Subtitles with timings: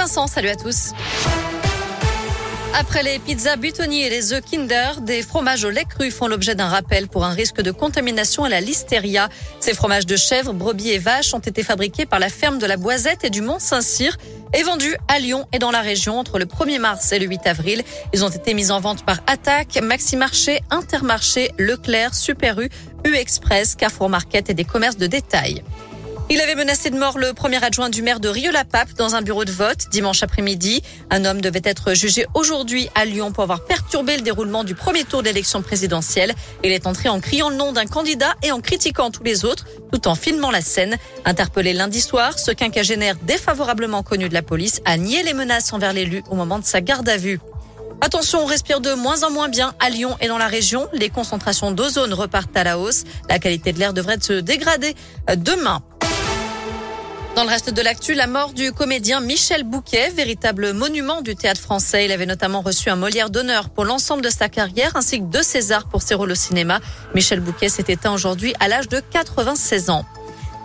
[0.00, 0.92] Vincent, salut à tous.
[2.72, 6.54] Après les pizzas Buitoni et les œufs Kinder, des fromages au lait cru font l'objet
[6.54, 9.28] d'un rappel pour un risque de contamination à la listeria.
[9.60, 12.78] Ces fromages de chèvre, brebis et vaches ont été fabriqués par la ferme de la
[12.78, 14.16] Boisette et du Mont-Saint-Cyr
[14.54, 17.40] et vendus à Lyon et dans la région entre le 1er mars et le 8
[17.44, 17.82] avril.
[18.14, 22.70] Ils ont été mis en vente par Attaque, Maxi Marché, Intermarché, Leclerc, Super U,
[23.04, 25.62] U Express, Carrefour Market et des commerces de détail.
[26.32, 29.44] Il avait menacé de mort le premier adjoint du maire de Rieux-la-Pape dans un bureau
[29.44, 30.80] de vote dimanche après-midi.
[31.10, 35.02] Un homme devait être jugé aujourd'hui à Lyon pour avoir perturbé le déroulement du premier
[35.02, 36.32] tour d'élection présidentielle.
[36.62, 39.66] Il est entré en criant le nom d'un candidat et en critiquant tous les autres,
[39.92, 40.98] tout en filmant la scène.
[41.24, 45.92] Interpellé lundi soir, ce quinquagénaire défavorablement connu de la police a nié les menaces envers
[45.92, 47.40] l'élu au moment de sa garde à vue.
[48.02, 50.86] Attention, on respire de moins en moins bien à Lyon et dans la région.
[50.92, 53.02] Les concentrations d'ozone repartent à la hausse.
[53.28, 54.94] La qualité de l'air devrait se dégrader
[55.36, 55.82] demain.
[57.36, 61.60] Dans le reste de l'actu, la mort du comédien Michel Bouquet, véritable monument du théâtre
[61.60, 62.04] français.
[62.04, 65.44] Il avait notamment reçu un Molière d'honneur pour l'ensemble de sa carrière ainsi que deux
[65.44, 66.80] Césars pour ses rôles au cinéma.
[67.14, 70.04] Michel Bouquet s'est éteint aujourd'hui à l'âge de 96 ans.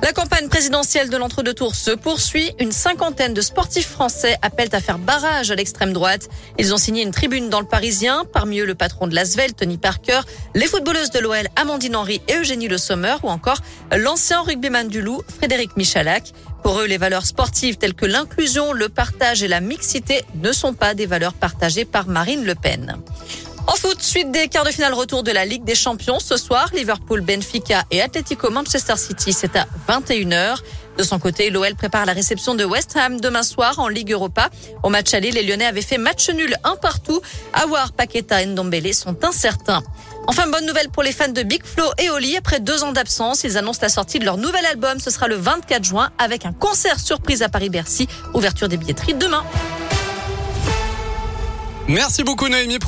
[0.00, 2.52] La campagne présidentielle de l'entre-deux tours se poursuit.
[2.60, 6.28] Une cinquantaine de sportifs français appellent à faire barrage à l'extrême droite.
[6.56, 8.24] Ils ont signé une tribune dans le Parisien.
[8.32, 10.20] Parmi eux, le patron de l'Asvel, Tony Parker,
[10.54, 13.58] les footballeuses de l'OL, Amandine Henry et Eugénie Le Sommer, ou encore
[13.96, 16.32] l'ancien rugbyman du Loup, Frédéric Michalak.
[16.62, 20.74] Pour eux, les valeurs sportives telles que l'inclusion, le partage et la mixité ne sont
[20.74, 22.98] pas des valeurs partagées par Marine Le Pen.
[23.70, 26.20] En foot, suite des quarts de finale retour de la Ligue des Champions.
[26.20, 30.56] Ce soir, Liverpool, Benfica et Atletico Manchester City, c'est à 21h.
[30.96, 34.48] De son côté, l'OL prépare la réception de West Ham demain soir en Ligue Europa.
[34.82, 37.20] Au match aller, les Lyonnais avaient fait match nul un partout.
[37.52, 39.82] Awar, Paqueta et Ndombele sont incertains.
[40.26, 42.38] Enfin, bonne nouvelle pour les fans de Big Flo et Oli.
[42.38, 44.98] Après deux ans d'absence, ils annoncent la sortie de leur nouvel album.
[44.98, 48.08] Ce sera le 24 juin avec un concert surprise à Paris-Bercy.
[48.32, 49.44] Ouverture des billetteries demain.
[51.88, 52.78] Merci beaucoup Noémie.